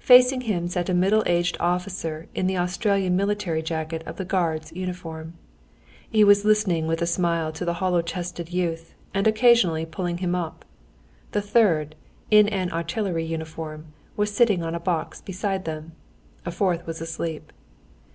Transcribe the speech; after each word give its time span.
Facing 0.00 0.40
him 0.40 0.68
sat 0.68 0.88
a 0.88 0.94
middle 0.94 1.22
aged 1.26 1.58
officer 1.60 2.28
in 2.34 2.46
the 2.46 2.56
Austrian 2.56 3.14
military 3.14 3.60
jacket 3.60 4.02
of 4.06 4.16
the 4.16 4.24
Guards 4.24 4.72
uniform. 4.72 5.34
He 6.08 6.24
was 6.24 6.46
listening 6.46 6.86
with 6.86 7.02
a 7.02 7.06
smile 7.06 7.52
to 7.52 7.62
the 7.66 7.74
hollow 7.74 8.00
chested 8.00 8.50
youth, 8.50 8.94
and 9.12 9.26
occasionally 9.26 9.84
pulling 9.84 10.16
him 10.16 10.34
up. 10.34 10.64
The 11.32 11.42
third, 11.42 11.94
in 12.30 12.48
an 12.48 12.72
artillery 12.72 13.26
uniform, 13.26 13.92
was 14.16 14.34
sitting 14.34 14.62
on 14.62 14.74
a 14.74 14.80
box 14.80 15.20
beside 15.20 15.66
them. 15.66 15.92
A 16.46 16.50
fourth 16.50 16.86
was 16.86 17.02
asleep. 17.02 17.52